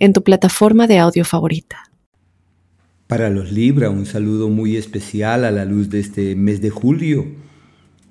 en 0.00 0.12
tu 0.12 0.24
plataforma 0.24 0.88
de 0.88 0.98
audio 0.98 1.24
favorita. 1.24 1.90
Para 3.06 3.30
los 3.30 3.52
Libra, 3.52 3.90
un 3.90 4.06
saludo 4.06 4.48
muy 4.48 4.76
especial 4.76 5.44
a 5.44 5.50
la 5.50 5.64
luz 5.64 5.90
de 5.90 6.00
este 6.00 6.34
mes 6.34 6.60
de 6.60 6.70
julio. 6.70 7.26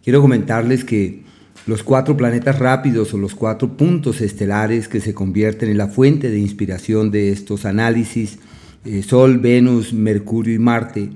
Quiero 0.03 0.21
comentarles 0.21 0.83
que 0.85 1.23
los 1.65 1.83
cuatro 1.83 2.15
planetas 2.15 2.59
rápidos 2.59 3.13
o 3.13 3.17
los 3.17 3.35
cuatro 3.35 3.75
puntos 3.75 4.21
estelares 4.21 4.87
que 4.87 5.01
se 5.01 5.13
convierten 5.13 5.69
en 5.69 5.77
la 5.77 5.87
fuente 5.87 6.29
de 6.29 6.39
inspiración 6.39 7.11
de 7.11 7.31
estos 7.31 7.65
análisis, 7.65 8.39
eh, 8.85 9.03
Sol, 9.03 9.39
Venus, 9.39 9.93
Mercurio 9.93 10.53
y 10.53 10.59
Marte, 10.59 11.09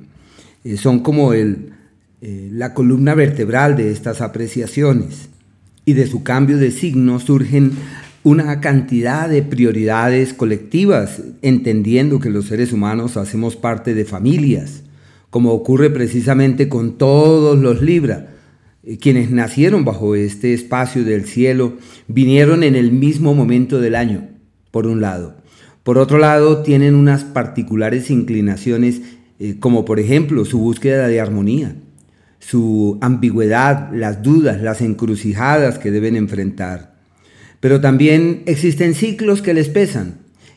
eh, 0.63 0.77
son 0.77 0.99
como 0.99 1.34
el, 1.34 1.73
eh, 2.21 2.49
la 2.51 2.73
columna 2.73 3.15
vertebral 3.15 3.76
de 3.76 3.91
estas 3.91 4.21
apreciaciones. 4.21 5.29
Y 5.85 5.93
de 5.93 6.07
su 6.07 6.23
cambio 6.23 6.57
de 6.57 6.71
signo 6.71 7.20
surgen 7.20 7.73
una 8.23 8.62
cantidad 8.62 9.27
de 9.27 9.44
prioridades 9.44 10.34
colectivas, 10.34 11.22
entendiendo 11.41 12.20
que 12.20 12.30
los 12.30 12.46
seres 12.46 12.72
humanos 12.72 13.18
hacemos 13.18 13.58
parte 13.58 13.94
de 13.94 14.05
familias, 14.05 14.84
como 15.30 15.52
ocurre 15.52 15.90
precisamente 15.90 16.70
con 16.70 16.98
todos 16.98 17.60
los 17.60 17.82
Libra. 17.82 18.30
Eh, 18.84 18.98
quienes 18.98 19.30
nacieron 19.30 19.84
bajo 19.84 20.15
este 20.15 20.54
espacio 20.54 21.04
del 21.04 21.26
cielo 21.26 21.74
vinieron 22.07 22.63
en 22.63 22.76
el 22.76 22.91
mismo 22.91 23.34
momento 23.34 23.82
del 23.82 23.96
año, 23.96 24.30
por 24.71 24.87
un 24.87 25.02
lado. 25.02 25.35
Por 25.84 25.98
otro 25.98 26.18
lado, 26.18 26.63
tienen 26.63 26.96
unas 26.96 27.26
particulares 27.26 28.10
inclinaciones, 28.10 29.02
eh, 29.40 29.58
como 29.60 29.84
por 29.84 29.99
ejemplo 29.99 30.46
su 30.46 30.60
búsqueda 30.60 31.08
de 31.08 31.20
armonía, 31.20 31.76
su 32.40 32.98
ambigüedad, 33.02 33.91
las 33.93 34.24
dudas, 34.24 34.62
las 34.62 34.80
encrucijadas 34.80 35.77
que 35.77 35.91
deben 35.91 36.15
enfrentar. 36.15 36.93
Pero 37.63 37.79
también 37.79 38.43
existen 38.45 38.93
ciclos 38.93 39.41
que 39.41 39.53
les 39.53 39.69
pesan 39.69 40.15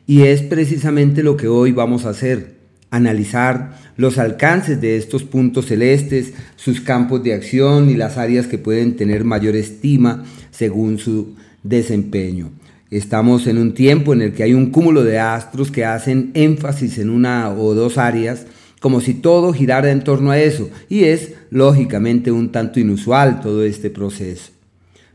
y 0.09 0.23
es 0.23 0.43
precisamente 0.43 1.23
lo 1.23 1.37
que 1.37 1.47
hoy 1.47 1.71
vamos 1.71 2.05
a 2.05 2.09
hacer, 2.09 2.57
analizar 2.91 3.79
los 3.97 4.19
alcances 4.19 4.81
de 4.81 4.97
estos 4.97 5.23
puntos 5.23 5.67
celestes, 5.67 6.33
sus 6.57 6.81
campos 6.81 7.23
de 7.23 7.33
acción 7.33 7.91
y 7.91 7.95
las 7.95 8.19
áreas 8.19 8.49
que 8.49 8.59
pueden 8.59 8.97
tener 8.97 9.23
mayor 9.23 9.55
estima 9.55 10.25
según 10.51 10.99
su 10.99 11.37
desempeño. 11.63 12.51
Estamos 12.91 13.47
en 13.47 13.59
un 13.59 13.75
tiempo 13.75 14.13
en 14.13 14.23
el 14.23 14.33
que 14.33 14.43
hay 14.43 14.55
un 14.55 14.73
cúmulo 14.73 15.05
de 15.05 15.21
astros 15.21 15.71
que 15.71 15.85
hacen 15.85 16.33
énfasis 16.35 16.99
en 16.99 17.11
una 17.11 17.53
o 17.53 17.73
dos 17.75 17.99
áreas, 17.99 18.47
como 18.81 19.01
si 19.01 19.15
todo 19.15 19.53
girara 19.53 19.93
en 19.93 20.03
torno 20.03 20.33
a 20.33 20.41
eso, 20.41 20.71
y 20.89 21.05
es 21.05 21.35
lógicamente 21.51 22.33
un 22.33 22.51
tanto 22.51 22.81
inusual 22.81 23.41
todo 23.41 23.63
este 23.63 23.91
proceso. 23.91 24.51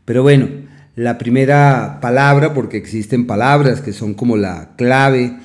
Pero 0.06 0.22
bueno, 0.22 0.71
la 0.94 1.18
primera 1.18 1.98
palabra, 2.00 2.52
porque 2.54 2.76
existen 2.76 3.26
palabras 3.26 3.80
que 3.80 3.92
son 3.92 4.14
como 4.14 4.36
la 4.36 4.70
clave 4.76 5.36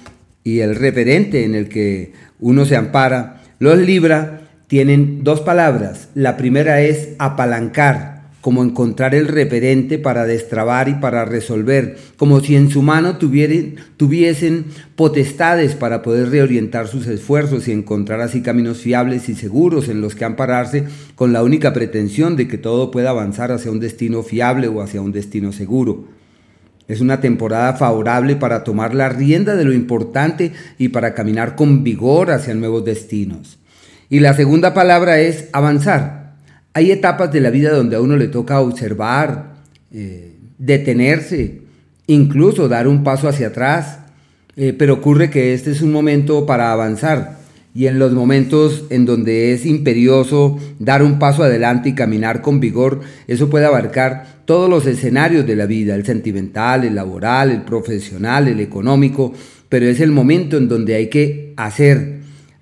y 0.44 0.60
el 0.60 0.76
referente 0.76 1.46
en 1.46 1.56
el 1.56 1.70
que 1.70 2.14
uno 2.40 2.66
se 2.66 2.76
ampara. 2.76 3.42
Los 3.60 3.78
Libra 3.78 4.42
tienen 4.68 5.24
dos 5.24 5.42
palabras. 5.42 6.10
La 6.14 6.38
primera 6.38 6.82
es 6.82 7.10
apalancar, 7.20 8.17
como 8.48 8.64
encontrar 8.64 9.14
el 9.14 9.28
referente 9.28 10.00
para 10.00 10.26
destrabar 10.26 10.88
y 10.88 10.94
para 10.94 11.26
resolver, 11.26 11.98
como 12.16 12.40
si 12.40 12.56
en 12.56 12.70
su 12.70 12.82
mano 12.82 13.18
tuviesen 13.18 14.66
potestades 14.96 15.76
para 15.76 16.02
poder 16.02 16.30
reorientar 16.30 16.88
sus 16.88 17.08
esfuerzos 17.08 17.68
y 17.68 17.74
encontrar 17.74 18.22
así 18.22 18.42
caminos 18.42 18.78
fiables 18.78 19.28
y 19.28 19.36
seguros 19.36 19.90
en 19.90 20.00
los 20.00 20.16
que 20.16 20.24
ampararse 20.24 20.86
con 21.16 21.34
la 21.34 21.44
única 21.44 21.74
pretensión 21.74 22.38
de 22.38 22.48
que 22.48 22.58
todo 22.58 22.90
pueda 22.90 23.10
avanzar 23.10 23.52
hacia 23.52 23.70
un 23.70 23.82
destino 23.82 24.24
fiable 24.24 24.70
o 24.70 24.82
hacia 24.82 25.02
un 25.02 25.12
destino 25.12 25.52
seguro. 25.52 26.06
Es 26.88 27.02
una 27.02 27.20
temporada 27.20 27.74
favorable 27.74 28.38
para 28.38 28.64
tomar 28.64 28.96
la 28.96 29.10
rienda 29.10 29.58
de 29.58 29.66
lo 29.66 29.74
importante 29.74 30.54
y 30.78 30.88
para 30.88 31.14
caminar 31.14 31.58
con 31.58 31.84
vigor 31.84 32.32
hacia 32.32 32.54
nuevos 32.54 32.86
destinos. 32.86 33.60
Y 34.10 34.22
la 34.22 34.34
segunda 34.34 34.74
palabra 34.74 35.20
es 35.20 35.50
avanzar 35.52 36.17
hay 36.78 36.92
etapas 36.92 37.34
de 37.34 37.42
la 37.42 37.50
vida 37.50 37.72
donde 37.72 37.96
a 37.96 38.02
uno 38.02 38.18
le 38.18 38.28
toca 38.28 38.62
observar, 38.62 39.56
eh, 39.92 40.34
detenerse, 40.60 41.62
incluso 42.06 42.70
dar 42.70 42.88
un 42.88 43.04
paso 43.04 43.28
hacia 43.28 43.48
atrás, 43.48 43.98
eh, 44.56 44.76
pero 44.78 44.94
ocurre 44.94 45.32
que 45.32 45.56
este 45.56 45.72
es 45.72 45.82
un 45.82 45.92
momento 45.92 46.46
para 46.46 46.72
avanzar. 46.72 47.40
Y 47.74 47.88
en 47.88 47.98
los 47.98 48.14
momentos 48.14 48.86
en 48.92 49.06
donde 49.06 49.54
es 49.54 49.66
imperioso 49.66 50.60
dar 50.78 51.02
un 51.02 51.18
paso 51.18 51.42
adelante 51.42 51.90
y 51.90 51.96
caminar 51.96 52.44
con 52.44 52.60
vigor, 52.60 53.02
eso 53.28 53.50
puede 53.50 53.66
abarcar 53.66 54.42
todos 54.46 54.70
los 54.70 54.86
escenarios 54.86 55.48
de 55.48 55.56
la 55.56 55.66
vida, 55.66 55.96
el 55.96 56.06
sentimental, 56.06 56.84
el 56.84 56.94
laboral, 56.94 57.50
el 57.50 57.64
profesional, 57.64 58.48
el 58.48 58.60
económico, 58.60 59.34
pero 59.68 59.88
es 59.88 60.00
el 60.00 60.12
momento 60.12 60.58
en 60.58 60.68
donde 60.68 60.94
hay 60.94 61.08
que 61.08 61.54
hacer, 61.58 62.17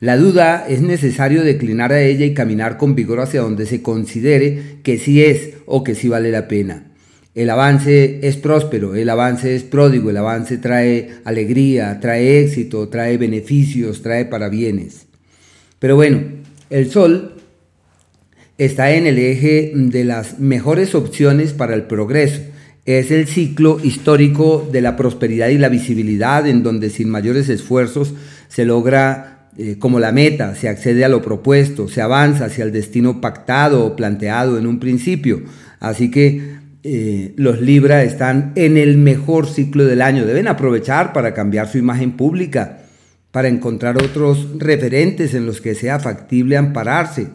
la 0.05 0.17
duda 0.17 0.67
es 0.69 0.81
necesario 0.81 1.43
declinar 1.43 1.91
a 1.91 1.99
ella 1.99 2.27
y 2.27 2.35
caminar 2.35 2.77
con 2.77 2.93
vigor 2.93 3.21
hacia 3.21 3.41
donde 3.41 3.65
se 3.65 3.81
considere 3.81 4.77
que 4.83 4.99
sí 4.99 5.23
es 5.23 5.55
o 5.65 5.83
que 5.83 5.95
sí 5.95 6.09
vale 6.09 6.29
la 6.29 6.47
pena. 6.47 6.91
El 7.33 7.49
avance 7.49 8.19
es 8.21 8.37
próspero, 8.37 8.93
el 8.93 9.09
avance 9.09 9.55
es 9.55 9.63
pródigo, 9.63 10.11
el 10.11 10.17
avance 10.17 10.59
trae 10.59 11.09
alegría, 11.23 11.99
trae 11.99 12.41
éxito, 12.41 12.87
trae 12.87 13.17
beneficios, 13.17 14.03
trae 14.03 14.25
parabienes. 14.25 15.07
Pero 15.79 15.95
bueno, 15.95 16.21
el 16.69 16.91
sol 16.91 17.33
está 18.59 18.91
en 18.91 19.07
el 19.07 19.17
eje 19.17 19.71
de 19.73 20.03
las 20.03 20.37
mejores 20.37 20.93
opciones 20.93 21.51
para 21.53 21.73
el 21.73 21.85
progreso. 21.85 22.41
Es 22.85 23.09
el 23.09 23.25
ciclo 23.25 23.79
histórico 23.81 24.69
de 24.71 24.81
la 24.81 24.95
prosperidad 24.97 25.47
y 25.49 25.57
la 25.57 25.69
visibilidad 25.69 26.45
en 26.45 26.61
donde 26.61 26.91
sin 26.91 27.09
mayores 27.09 27.49
esfuerzos 27.49 28.13
se 28.49 28.65
logra 28.65 29.34
eh, 29.57 29.77
como 29.79 30.01
la 30.01 30.11
meta, 30.11 30.53
se 30.53 30.67
accede 30.67 31.05
a 31.05 31.09
lo 31.09 31.21
propuesto, 31.21 31.87
se 31.87 32.01
avanza 32.01 32.45
hacia 32.45 32.65
el 32.65 32.73
destino 32.73 33.21
pactado 33.21 33.85
o 33.85 33.95
planteado 33.95 34.57
en 34.57 34.67
un 34.67 34.79
principio. 34.79 35.43
Así 35.79 36.11
que 36.11 36.55
eh, 36.83 37.33
los 37.37 37.61
Libra 37.61 38.03
están 38.03 38.51
en 38.55 38.75
el 38.75 38.97
mejor 38.97 39.47
ciclo 39.47 39.85
del 39.85 40.01
año. 40.01 40.25
Deben 40.25 40.49
aprovechar 40.49 41.13
para 41.13 41.33
cambiar 41.33 41.69
su 41.69 41.77
imagen 41.77 42.17
pública, 42.17 42.79
para 43.31 43.47
encontrar 43.47 43.95
otros 43.95 44.49
referentes 44.57 45.33
en 45.33 45.45
los 45.45 45.61
que 45.61 45.73
sea 45.73 45.99
factible 45.99 46.57
ampararse. 46.57 47.27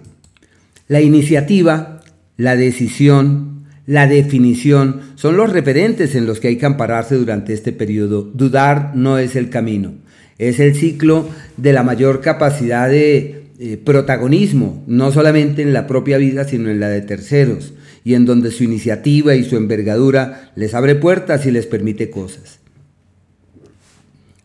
La 0.89 1.01
iniciativa, 1.01 2.03
la 2.37 2.55
decisión, 2.55 3.65
la 3.87 4.07
definición 4.07 5.01
son 5.15 5.39
los 5.39 5.51
referentes 5.51 6.15
en 6.15 6.27
los 6.27 6.39
que 6.39 6.49
hay 6.49 6.57
que 6.57 6.67
ampararse 6.67 7.15
durante 7.15 7.55
este 7.55 7.73
periodo. 7.73 8.23
Dudar 8.23 8.93
no 8.95 9.17
es 9.17 9.37
el 9.37 9.49
camino 9.49 9.95
es 10.41 10.59
el 10.59 10.75
ciclo 10.75 11.29
de 11.59 11.75
la 11.75 11.83
mayor 11.83 12.23
capacidad 12.23 12.89
de 12.89 13.45
eh, 13.59 13.77
protagonismo, 13.77 14.83
no 14.87 15.13
solamente 15.13 15.61
en 15.61 15.75
la 15.75 15.87
propia 15.87 16.17
vida, 16.17 16.45
sino 16.45 16.71
en 16.71 16.81
la 16.81 16.89
de 16.89 17.03
terceros, 17.03 17.75
y 18.05 18.15
en 18.15 18.25
donde 18.25 18.51
su 18.51 18.65
iniciativa 18.65 19.35
y 19.35 19.45
su 19.45 19.59
envergadura 19.59 20.51
les 20.57 20.73
abre 20.73 20.95
puertas 20.95 21.45
y 21.45 21.51
les 21.51 21.67
permite 21.67 22.09
cosas. 22.09 22.59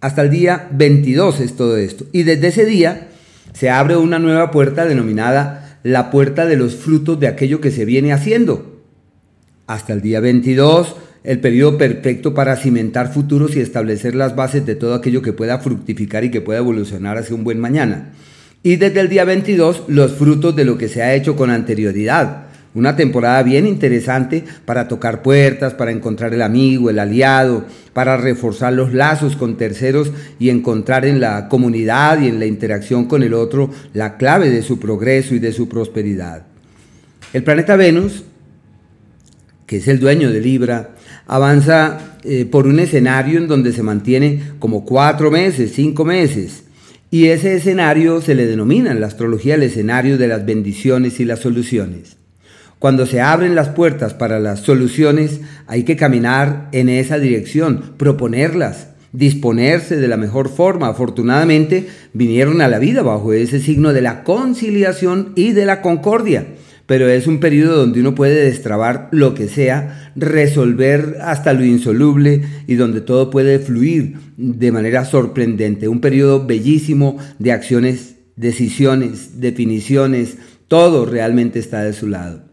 Hasta 0.02 0.22
el 0.22 0.30
día 0.30 0.68
22 0.74 1.40
es 1.40 1.56
todo 1.56 1.78
esto. 1.78 2.06
Y 2.12 2.24
desde 2.24 2.48
ese 2.48 2.66
día 2.66 3.08
se 3.54 3.70
abre 3.70 3.96
una 3.96 4.20
nueva 4.20 4.52
puerta 4.52 4.86
denominada 4.86 5.80
la 5.82 6.12
puerta 6.12 6.46
de 6.46 6.58
los 6.58 6.76
frutos 6.76 7.20
de 7.22 7.28
aquello 7.28 7.62
que 7.62 7.72
se 7.72 7.86
viene 7.86 8.12
haciendo. 8.12 8.82
Hasta 9.66 9.94
el 9.94 10.02
día 10.02 10.20
22 10.20 10.98
el 11.26 11.40
periodo 11.40 11.78
perfecto 11.78 12.34
para 12.34 12.56
cimentar 12.56 13.12
futuros 13.12 13.56
y 13.56 13.60
establecer 13.60 14.16
las 14.16 14.36
bases 14.36 14.66
de 14.66 14.76
todo 14.76 14.94
aquello 14.94 15.22
que 15.22 15.34
pueda 15.34 15.60
fructificar 15.60 16.24
y 16.24 16.32
que 16.32 16.42
pueda 16.42 16.60
evolucionar 16.60 17.18
hacia 17.18 17.36
un 17.36 17.44
buen 17.44 17.60
mañana. 17.60 18.12
Y 18.62 18.78
desde 18.78 19.00
el 19.00 19.10
día 19.10 19.26
22, 19.26 19.84
los 19.88 20.14
frutos 20.14 20.56
de 20.56 20.66
lo 20.66 20.78
que 20.78 20.88
se 20.88 21.02
ha 21.02 21.14
hecho 21.14 21.36
con 21.36 21.50
anterioridad. 21.50 22.48
Una 22.76 22.96
temporada 22.96 23.42
bien 23.42 23.66
interesante 23.66 24.44
para 24.66 24.88
tocar 24.88 25.22
puertas, 25.22 25.74
para 25.74 25.92
encontrar 25.92 26.34
el 26.34 26.42
amigo, 26.42 26.90
el 26.90 27.00
aliado, 27.00 27.66
para 27.94 28.18
reforzar 28.18 28.74
los 28.74 28.94
lazos 28.94 29.36
con 29.36 29.56
terceros 29.56 30.12
y 30.40 30.50
encontrar 30.50 31.06
en 31.06 31.22
la 31.22 31.48
comunidad 31.48 32.22
y 32.22 32.28
en 32.28 32.40
la 32.40 32.46
interacción 32.46 33.06
con 33.06 33.24
el 33.24 33.34
otro 33.34 33.70
la 33.94 34.18
clave 34.18 34.50
de 34.50 34.62
su 34.62 34.78
progreso 34.78 35.36
y 35.36 35.40
de 35.40 35.54
su 35.54 35.70
prosperidad. 35.70 36.44
El 37.32 37.44
planeta 37.44 37.78
Venus, 37.78 38.24
que 39.66 39.78
es 39.78 39.88
el 39.88 40.00
dueño 40.00 40.32
de 40.32 40.42
Libra, 40.42 40.96
avanza 41.28 42.18
eh, 42.24 42.46
por 42.46 42.68
un 42.68 42.80
escenario 42.80 43.38
en 43.38 43.48
donde 43.48 43.72
se 43.72 43.84
mantiene 43.84 44.42
como 44.60 44.86
cuatro 44.86 45.32
meses, 45.32 45.74
cinco 45.74 46.06
meses. 46.06 46.64
Y 47.12 47.28
ese 47.28 47.56
escenario 47.56 48.22
se 48.22 48.36
le 48.36 48.46
denomina 48.46 48.92
en 48.92 49.00
la 49.00 49.08
astrología 49.08 49.56
el 49.56 49.64
escenario 49.64 50.18
de 50.18 50.28
las 50.28 50.46
bendiciones 50.46 51.20
y 51.20 51.26
las 51.26 51.40
soluciones. 51.40 52.18
Cuando 52.80 53.06
se 53.06 53.22
abren 53.22 53.56
las 53.56 53.70
puertas 53.70 54.14
para 54.14 54.40
las 54.40 54.60
soluciones, 54.60 55.40
hay 55.66 55.84
que 55.84 55.96
caminar 55.96 56.68
en 56.72 56.90
esa 56.90 57.20
dirección, 57.20 57.94
proponerlas, 57.98 58.90
disponerse 59.14 59.96
de 59.96 60.08
la 60.08 60.18
mejor 60.18 60.50
forma. 60.50 60.90
Afortunadamente, 60.90 61.88
vinieron 62.14 62.62
a 62.62 62.68
la 62.68 62.80
vida 62.80 63.02
bajo 63.02 63.34
ese 63.34 63.60
signo 63.60 63.94
de 63.94 64.02
la 64.02 64.24
conciliación 64.24 65.32
y 65.36 65.54
de 65.54 65.66
la 65.66 65.82
concordia. 65.82 66.48
Pero 66.86 67.10
es 67.10 67.26
un 67.26 67.40
periodo 67.40 67.78
donde 67.78 68.00
uno 68.00 68.14
puede 68.14 68.46
destrabar 68.46 69.10
lo 69.12 69.34
que 69.34 69.48
sea, 69.48 70.12
resolver 70.16 71.18
hasta 71.22 71.54
lo 71.54 71.66
insoluble 71.66 72.44
y 72.68 72.76
donde 72.76 73.02
todo 73.02 73.30
puede 73.30 73.60
fluir 73.60 74.18
de 74.38 74.72
manera 74.72 75.06
sorprendente. 75.06 75.88
Un 75.88 76.02
periodo 76.02 76.46
bellísimo 76.46 77.18
de 77.40 77.52
acciones, 77.52 78.16
decisiones, 78.36 79.40
definiciones, 79.40 80.38
todo 80.68 81.06
realmente 81.06 81.60
está 81.60 81.84
de 81.84 81.94
su 81.94 82.08
lado. 82.08 82.44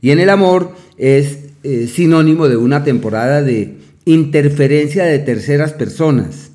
Y 0.00 0.10
en 0.10 0.20
el 0.20 0.30
amor 0.30 0.74
es 0.96 1.38
eh, 1.62 1.86
sinónimo 1.86 2.48
de 2.48 2.56
una 2.56 2.84
temporada 2.84 3.42
de 3.42 3.76
interferencia 4.04 5.04
de 5.04 5.18
terceras 5.18 5.72
personas. 5.72 6.51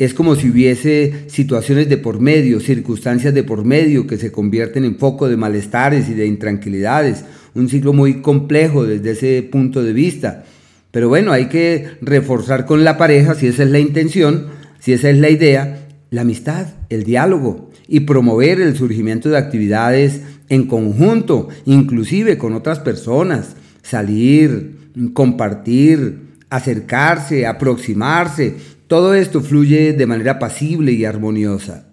Es 0.00 0.14
como 0.14 0.34
si 0.34 0.48
hubiese 0.48 1.26
situaciones 1.26 1.90
de 1.90 1.98
por 1.98 2.20
medio, 2.20 2.58
circunstancias 2.58 3.34
de 3.34 3.44
por 3.44 3.66
medio 3.66 4.06
que 4.06 4.16
se 4.16 4.32
convierten 4.32 4.86
en 4.86 4.96
foco 4.96 5.28
de 5.28 5.36
malestares 5.36 6.08
y 6.08 6.14
de 6.14 6.24
intranquilidades. 6.24 7.26
Un 7.54 7.68
ciclo 7.68 7.92
muy 7.92 8.22
complejo 8.22 8.86
desde 8.86 9.10
ese 9.10 9.42
punto 9.42 9.84
de 9.84 9.92
vista. 9.92 10.44
Pero 10.90 11.10
bueno, 11.10 11.32
hay 11.32 11.48
que 11.48 11.86
reforzar 12.00 12.64
con 12.64 12.82
la 12.82 12.96
pareja, 12.96 13.34
si 13.34 13.48
esa 13.48 13.62
es 13.62 13.68
la 13.68 13.78
intención, 13.78 14.46
si 14.78 14.94
esa 14.94 15.10
es 15.10 15.18
la 15.18 15.28
idea, 15.28 15.86
la 16.08 16.22
amistad, 16.22 16.68
el 16.88 17.04
diálogo 17.04 17.70
y 17.86 18.00
promover 18.00 18.58
el 18.58 18.74
surgimiento 18.78 19.28
de 19.28 19.36
actividades 19.36 20.22
en 20.48 20.66
conjunto, 20.66 21.50
inclusive 21.66 22.38
con 22.38 22.54
otras 22.54 22.78
personas, 22.78 23.54
salir, 23.82 24.78
compartir, 25.12 26.30
acercarse, 26.48 27.46
aproximarse, 27.46 28.54
todo 28.90 29.14
esto 29.14 29.40
fluye 29.40 29.92
de 29.92 30.04
manera 30.04 30.40
pasible 30.40 30.90
y 30.90 31.04
armoniosa. 31.04 31.84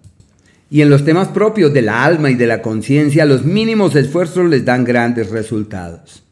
Y 0.68 0.82
en 0.82 0.90
los 0.90 1.04
temas 1.04 1.28
propios 1.28 1.72
del 1.72 1.88
alma 1.88 2.28
y 2.28 2.34
de 2.34 2.48
la 2.48 2.60
conciencia, 2.60 3.24
los 3.24 3.44
mínimos 3.44 3.94
esfuerzos 3.94 4.50
les 4.50 4.64
dan 4.64 4.82
grandes 4.82 5.30
resultados. 5.30 6.24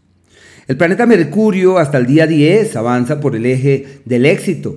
El 0.67 0.77
planeta 0.77 1.07
Mercurio 1.07 1.79
hasta 1.79 1.99
el 1.99 2.07
día 2.07 2.27
10 2.27 2.75
avanza 2.75 3.21
por 3.21 3.37
el 3.37 3.47
eje 3.47 4.01
del 4.07 4.27
éxito, 4.27 4.77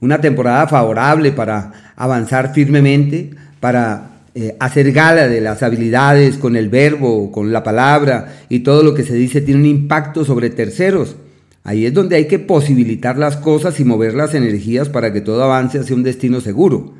una 0.00 0.20
temporada 0.20 0.66
favorable 0.66 1.32
para 1.32 1.94
avanzar 1.96 2.52
firmemente, 2.52 3.30
para 3.60 4.20
eh, 4.34 4.54
hacer 4.60 4.92
gala 4.92 5.26
de 5.26 5.40
las 5.40 5.62
habilidades 5.62 6.36
con 6.36 6.54
el 6.54 6.68
verbo, 6.68 7.32
con 7.32 7.50
la 7.50 7.62
palabra 7.62 8.42
y 8.50 8.58
todo 8.58 8.82
lo 8.82 8.92
que 8.92 9.04
se 9.04 9.14
dice 9.14 9.40
tiene 9.40 9.60
un 9.60 9.66
impacto 9.66 10.22
sobre 10.22 10.50
terceros. 10.50 11.16
Ahí 11.62 11.84
es 11.84 11.92
donde 11.92 12.16
hay 12.16 12.26
que 12.26 12.38
posibilitar 12.38 13.18
las 13.18 13.36
cosas 13.36 13.78
y 13.80 13.84
mover 13.84 14.14
las 14.14 14.34
energías 14.34 14.88
para 14.88 15.12
que 15.12 15.20
todo 15.20 15.42
avance 15.42 15.78
hacia 15.78 15.94
un 15.94 16.02
destino 16.02 16.40
seguro. 16.40 16.94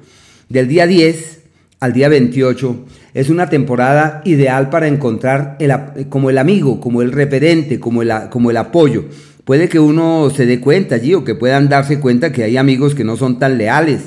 Del 0.48 0.68
día 0.68 0.86
10 0.86 1.40
al 1.80 1.92
día 1.94 2.08
28 2.10 2.84
es 3.14 3.30
una 3.30 3.48
temporada 3.48 4.20
ideal 4.24 4.68
para 4.68 4.86
encontrar 4.86 5.56
el, 5.60 5.72
como 6.08 6.28
el 6.28 6.36
amigo, 6.36 6.78
como 6.80 7.00
el 7.00 7.12
referente, 7.12 7.80
como 7.80 8.02
el, 8.02 8.12
como 8.30 8.50
el 8.50 8.58
apoyo. 8.58 9.06
Puede 9.44 9.68
que 9.68 9.80
uno 9.80 10.28
se 10.30 10.44
dé 10.44 10.60
cuenta 10.60 10.96
allí 10.96 11.14
o 11.14 11.24
que 11.24 11.34
puedan 11.34 11.70
darse 11.70 11.98
cuenta 11.98 12.30
que 12.30 12.44
hay 12.44 12.58
amigos 12.58 12.94
que 12.94 13.04
no 13.04 13.16
son 13.16 13.38
tan 13.38 13.56
leales 13.56 14.02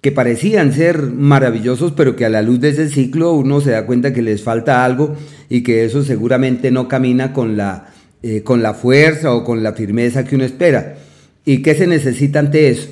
que 0.00 0.12
parecían 0.12 0.72
ser 0.72 1.02
maravillosos, 1.02 1.92
pero 1.92 2.16
que 2.16 2.24
a 2.24 2.30
la 2.30 2.40
luz 2.40 2.60
de 2.60 2.70
ese 2.70 2.88
ciclo 2.88 3.32
uno 3.34 3.60
se 3.60 3.72
da 3.72 3.84
cuenta 3.84 4.14
que 4.14 4.22
les 4.22 4.42
falta 4.42 4.84
algo 4.84 5.14
y 5.50 5.62
que 5.62 5.84
eso 5.84 6.02
seguramente 6.02 6.70
no 6.70 6.88
camina 6.88 7.34
con 7.34 7.58
la, 7.58 7.88
eh, 8.22 8.42
con 8.42 8.62
la 8.62 8.74
fuerza 8.74 9.32
o 9.34 9.44
con 9.44 9.62
la 9.62 9.72
firmeza 9.72 10.24
que 10.24 10.36
uno 10.36 10.44
espera. 10.44 10.96
¿Y 11.44 11.62
qué 11.62 11.74
se 11.74 11.86
necesita 11.86 12.38
ante 12.38 12.68
eso? 12.68 12.88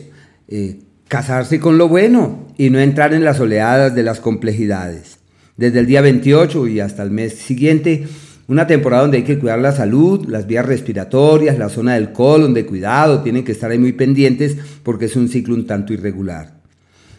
Eh, 0.49 0.79
casarse 1.07 1.61
con 1.61 1.79
lo 1.79 1.89
bueno 1.89 2.47
y 2.57 2.71
no 2.71 2.79
entrar 2.79 3.15
en 3.15 3.25
las 3.25 3.41
oleadas 3.41 3.95
de 3.95 4.03
las 4.03 4.21
complejidades. 4.21 5.19
Desde 5.57 5.81
el 5.81 5.87
día 5.87 6.01
28 6.01 6.69
y 6.69 6.81
hasta 6.81 7.03
el 7.03 7.11
mes 7.11 7.35
siguiente, 7.35 8.07
una 8.47 8.67
temporada 8.67 9.03
donde 9.03 9.19
hay 9.19 9.25
que 9.25 9.39
cuidar 9.39 9.59
la 9.59 9.73
salud, 9.73 10.27
las 10.29 10.47
vías 10.47 10.65
respiratorias, 10.65 11.59
la 11.59 11.69
zona 11.69 11.95
del 11.95 12.13
colon 12.13 12.55
de 12.55 12.65
cuidado, 12.65 13.23
tienen 13.23 13.45
que 13.45 13.53
estar 13.53 13.71
ahí 13.71 13.79
muy 13.79 13.93
pendientes 13.93 14.57
porque 14.83 15.05
es 15.07 15.17
un 15.17 15.29
ciclo 15.29 15.55
un 15.55 15.67
tanto 15.67 15.93
irregular. 15.93 16.55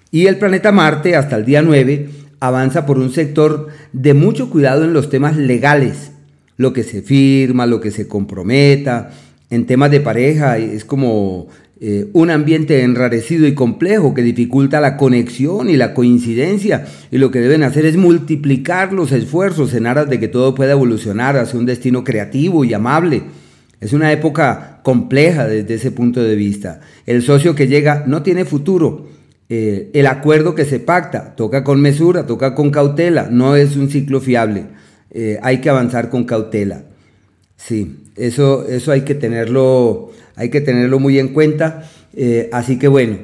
Y 0.10 0.26
el 0.26 0.38
planeta 0.40 0.72
Marte, 0.72 1.16
hasta 1.16 1.36
el 1.36 1.46
día 1.46 1.62
9, 1.62 2.10
avanza 2.40 2.86
por 2.86 2.98
un 2.98 3.12
sector 3.12 3.68
de 3.94 4.14
mucho 4.16 4.50
cuidado 4.50 4.84
en 4.84 4.94
los 4.94 5.10
temas 5.10 5.38
legales, 5.38 6.12
lo 6.60 6.74
que 6.74 6.84
se 6.84 7.02
firma, 7.02 7.66
lo 7.66 7.80
que 7.80 7.90
se 7.90 8.08
comprometa. 8.08 9.12
En 9.50 9.66
temas 9.66 9.90
de 9.92 10.02
pareja 10.02 10.58
es 10.58 10.84
como 10.84 11.48
eh, 11.80 12.10
un 12.12 12.30
ambiente 12.30 12.84
enrarecido 12.84 13.48
y 13.48 13.56
complejo 13.56 14.14
que 14.14 14.22
dificulta 14.22 14.82
la 14.82 14.98
conexión 14.98 15.70
y 15.70 15.78
la 15.78 15.94
coincidencia. 15.94 16.86
Y 17.12 17.18
lo 17.18 17.32
que 17.32 17.40
deben 17.40 17.64
hacer 17.64 17.86
es 17.86 17.96
multiplicar 17.96 18.92
los 18.92 19.14
esfuerzos 19.14 19.74
en 19.74 19.88
aras 19.88 20.10
de 20.10 20.20
que 20.20 20.28
todo 20.28 20.54
pueda 20.54 20.74
evolucionar 20.74 21.38
hacia 21.38 21.58
un 21.58 21.66
destino 21.66 22.04
creativo 22.04 22.66
y 22.66 22.74
amable. 22.74 23.24
Es 23.80 23.94
una 23.94 24.12
época 24.12 24.82
compleja 24.84 25.48
desde 25.48 25.76
ese 25.76 25.92
punto 25.92 26.22
de 26.22 26.36
vista. 26.36 26.82
El 27.06 27.22
socio 27.22 27.56
que 27.56 27.68
llega 27.68 28.04
no 28.06 28.22
tiene 28.22 28.44
futuro 28.44 29.08
eh, 29.52 29.90
el 29.96 30.06
acuerdo 30.06 30.54
que 30.54 30.64
se 30.64 30.80
pacta 30.80 31.36
toca 31.36 31.64
con 31.64 31.82
mesura, 31.82 32.28
toca 32.28 32.54
con 32.54 32.70
cautela, 32.70 33.30
no 33.32 33.56
es 33.56 33.78
un 33.78 33.90
ciclo 33.90 34.22
fiable. 34.22 34.68
Eh, 35.12 35.40
hay 35.42 35.60
que 35.60 35.70
avanzar 35.70 36.10
con 36.10 36.26
cautela. 36.26 36.84
Sí, 37.58 37.98
eso, 38.16 38.68
eso 38.68 38.92
hay, 38.92 39.02
que 39.02 39.16
tenerlo, 39.16 40.12
hay 40.36 40.50
que 40.50 40.62
tenerlo 40.62 41.00
muy 41.00 41.20
en 41.20 41.30
cuenta. 41.30 41.90
Eh, 42.16 42.50
así 42.52 42.78
que 42.80 42.88
bueno, 42.88 43.18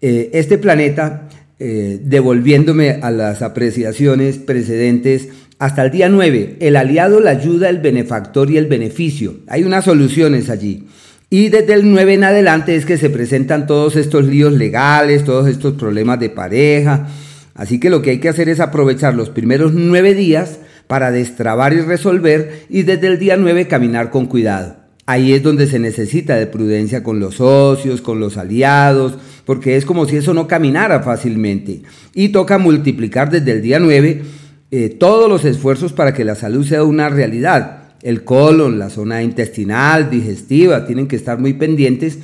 este 0.00 0.58
planeta, 0.58 1.28
devolviéndome 1.58 3.00
a 3.02 3.10
las 3.10 3.42
apreciaciones 3.42 4.38
precedentes, 4.38 5.28
hasta 5.58 5.84
el 5.84 5.90
día 5.90 6.08
9, 6.08 6.58
el 6.60 6.76
aliado, 6.76 7.18
la 7.18 7.30
ayuda, 7.30 7.68
el 7.68 7.78
benefactor 7.78 8.48
y 8.50 8.58
el 8.58 8.66
beneficio. 8.66 9.38
Hay 9.48 9.64
unas 9.64 9.84
soluciones 9.84 10.50
allí. 10.50 10.86
Y 11.30 11.48
desde 11.48 11.74
el 11.74 11.90
9 11.90 12.14
en 12.14 12.24
adelante 12.24 12.76
es 12.76 12.86
que 12.86 12.96
se 12.96 13.10
presentan 13.10 13.66
todos 13.66 13.96
estos 13.96 14.24
líos 14.24 14.52
legales, 14.52 15.24
todos 15.24 15.48
estos 15.48 15.74
problemas 15.74 16.20
de 16.20 16.30
pareja. 16.30 17.08
Así 17.54 17.80
que 17.80 17.90
lo 17.90 18.02
que 18.02 18.10
hay 18.10 18.18
que 18.18 18.28
hacer 18.28 18.48
es 18.48 18.60
aprovechar 18.60 19.14
los 19.14 19.30
primeros 19.30 19.74
nueve 19.74 20.14
días 20.14 20.60
para 20.88 21.12
destrabar 21.12 21.72
y 21.72 21.80
resolver 21.82 22.64
y 22.68 22.82
desde 22.82 23.06
el 23.06 23.20
día 23.20 23.36
9 23.36 23.68
caminar 23.68 24.10
con 24.10 24.26
cuidado. 24.26 24.76
Ahí 25.06 25.32
es 25.32 25.42
donde 25.42 25.68
se 25.68 25.78
necesita 25.78 26.34
de 26.34 26.48
prudencia 26.48 27.04
con 27.04 27.20
los 27.20 27.36
socios, 27.36 28.02
con 28.02 28.18
los 28.18 28.36
aliados, 28.36 29.16
porque 29.44 29.76
es 29.76 29.84
como 29.84 30.06
si 30.06 30.16
eso 30.16 30.34
no 30.34 30.48
caminara 30.48 31.00
fácilmente. 31.00 31.82
Y 32.12 32.30
toca 32.30 32.58
multiplicar 32.58 33.30
desde 33.30 33.52
el 33.52 33.62
día 33.62 33.78
9 33.78 34.22
eh, 34.70 34.88
todos 34.90 35.30
los 35.30 35.44
esfuerzos 35.44 35.92
para 35.92 36.12
que 36.12 36.24
la 36.24 36.34
salud 36.34 36.66
sea 36.66 36.82
una 36.82 37.08
realidad 37.08 37.78
el 38.02 38.24
colon, 38.24 38.78
la 38.78 38.90
zona 38.90 39.22
intestinal, 39.22 40.10
digestiva, 40.10 40.86
tienen 40.86 41.08
que 41.08 41.16
estar 41.16 41.38
muy 41.38 41.54
pendientes 41.54 42.18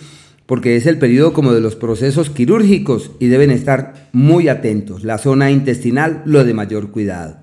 porque 0.47 0.76
es 0.76 0.87
el 0.87 0.99
periodo 0.99 1.33
como 1.33 1.52
de 1.52 1.61
los 1.61 1.75
procesos 1.75 2.30
quirúrgicos 2.30 3.12
y 3.18 3.28
deben 3.28 3.50
estar 3.50 4.09
muy 4.12 4.49
atentos. 4.49 5.02
La 5.02 5.18
zona 5.18 5.50
intestinal, 5.50 6.23
lo 6.26 6.44
de 6.44 6.54
mayor 6.54 6.90
cuidado. 6.90 7.38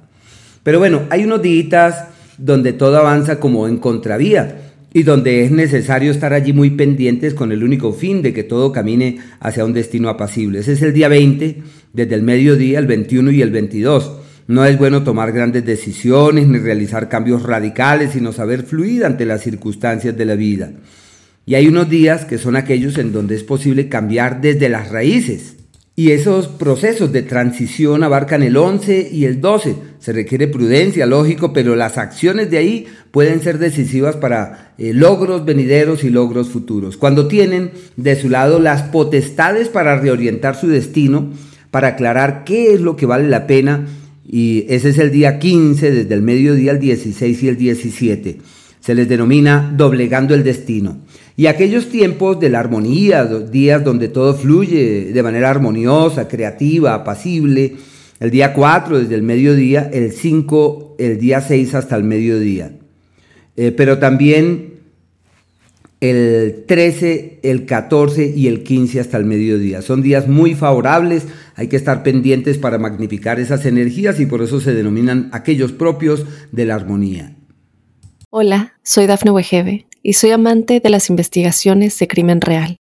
Pero 0.64 0.80
bueno, 0.80 1.04
hay 1.10 1.24
unos 1.24 1.42
días 1.42 2.06
donde 2.38 2.74
todo 2.74 2.98
avanza 2.98 3.40
como 3.40 3.68
en 3.68 3.78
contravía 3.78 4.72
y 4.94 5.04
donde 5.04 5.46
es 5.46 5.52
necesario 5.52 6.12
estar 6.12 6.34
allí 6.34 6.54
muy 6.54 6.72
pendientes 6.72 7.34
con 7.34 7.52
el 7.52 7.64
único 7.64 7.94
fin 7.94 8.22
de 8.22 8.34
que 8.34 8.44
todo 8.44 8.72
camine 8.72 9.20
hacia 9.40 9.66
un 9.66 9.74
destino 9.74 10.10
apacible. 10.10 10.60
Ese 10.60 10.74
es 10.74 10.82
el 10.82 10.94
día 10.94 11.08
20, 11.08 11.64
desde 11.94 12.16
el 12.16 12.24
mediodía, 12.24 12.80
el 12.80 12.88
21 12.88 13.32
y 13.32 13.42
el 13.42 13.52
22. 13.52 14.12
No 14.48 14.66
es 14.66 14.78
bueno 14.78 15.04
tomar 15.04 15.32
grandes 15.32 15.66
decisiones 15.66 16.48
ni 16.48 16.58
realizar 16.58 17.08
cambios 17.08 17.44
radicales, 17.44 18.12
sino 18.12 18.34
saber 18.34 18.64
fluir 18.64 19.06
ante 19.06 19.26
las 19.26 19.42
circunstancias 19.42 20.18
de 20.18 20.26
la 20.26 20.36
vida. 20.36 20.72
Y 21.46 21.56
hay 21.56 21.68
unos 21.68 21.90
días 21.90 22.26
que 22.26 22.38
son 22.38 22.56
aquellos 22.56 22.98
en 22.98 23.14
donde 23.14 23.36
es 23.36 23.44
posible 23.44 23.88
cambiar 23.88 24.42
desde 24.42 24.68
las 24.68 24.90
raíces. 24.90 25.56
Y 25.96 26.12
esos 26.12 26.48
procesos 26.48 27.12
de 27.12 27.22
transición 27.22 28.04
abarcan 28.04 28.44
el 28.44 28.58
11 28.58 29.10
y 29.12 29.26
el 29.26 29.40
12. 29.40 29.76
Se 30.02 30.14
requiere 30.14 30.48
prudencia, 30.48 31.06
lógico, 31.06 31.54
pero 31.54 31.76
las 31.76 32.00
acciones 32.00 32.50
de 32.50 32.58
ahí 32.58 32.88
pueden 33.12 33.40
ser 33.40 33.60
decisivas 33.60 34.16
para 34.16 34.74
eh, 34.80 34.96
logros 34.96 35.46
venideros 35.46 36.04
y 36.04 36.10
logros 36.10 36.50
futuros. 36.50 36.98
Cuando 36.98 37.28
tienen 37.28 37.70
de 37.98 38.20
su 38.20 38.28
lado 38.28 38.60
las 38.60 38.82
potestades 38.82 39.70
para 39.70 40.00
reorientar 40.00 40.56
su 40.56 40.68
destino, 40.70 41.30
para 41.70 41.90
aclarar 41.90 42.44
qué 42.46 42.74
es 42.74 42.82
lo 42.82 42.96
que 42.96 43.06
vale 43.06 43.30
la 43.30 43.46
pena 43.46 43.86
y 44.28 44.66
ese 44.70 44.90
es 44.90 44.98
el 44.98 45.12
día 45.12 45.38
15, 45.38 45.92
desde 45.92 46.16
el 46.16 46.24
mediodía 46.24 46.72
al 46.72 46.80
16 46.80 47.44
y 47.44 47.48
el 47.48 47.58
17. 47.58 48.38
Se 48.80 48.96
les 48.96 49.08
denomina 49.08 49.72
doblegando 49.78 50.34
el 50.34 50.44
destino. 50.44 50.98
Y 51.38 51.46
aquellos 51.46 51.90
tiempos 51.90 52.40
de 52.40 52.50
la 52.50 52.60
armonía, 52.60 53.26
días 53.26 53.84
donde 53.84 54.08
todo 54.08 54.34
fluye 54.34 55.12
de 55.14 55.24
manera 55.24 55.52
armoniosa, 55.52 56.28
creativa, 56.28 56.96
apacible, 56.96 57.76
el 58.22 58.30
día 58.30 58.54
4 58.54 59.00
desde 59.00 59.16
el 59.16 59.24
mediodía, 59.24 59.90
el 59.92 60.12
5, 60.12 60.96
el 61.00 61.20
día 61.20 61.42
6 61.42 61.74
hasta 61.74 61.96
el 61.96 62.04
mediodía. 62.04 62.72
Eh, 63.58 63.72
pero 63.72 63.98
también 63.98 64.76
el 66.02 66.64
13, 66.68 67.40
el 67.42 67.66
14 67.66 68.32
y 68.36 68.48
el 68.48 68.62
15 68.62 69.00
hasta 69.00 69.18
el 69.18 69.26
mediodía. 69.26 69.82
Son 69.82 70.04
días 70.04 70.28
muy 70.28 70.54
favorables, 70.54 71.26
hay 71.56 71.68
que 71.68 71.76
estar 71.76 72.04
pendientes 72.04 72.60
para 72.60 72.78
magnificar 72.78 73.40
esas 73.40 73.66
energías 73.66 74.20
y 74.20 74.28
por 74.28 74.44
eso 74.44 74.62
se 74.62 74.76
denominan 74.76 75.30
aquellos 75.34 75.72
propios 75.72 76.26
de 76.52 76.66
la 76.66 76.76
armonía. 76.76 77.36
Hola, 78.30 78.76
soy 78.84 79.08
Dafne 79.08 79.32
Wegebe 79.32 79.88
y 80.04 80.14
soy 80.14 80.30
amante 80.30 80.80
de 80.80 80.90
las 80.92 81.10
investigaciones 81.10 81.98
de 81.98 82.08
crimen 82.08 82.40
real. 82.40 82.81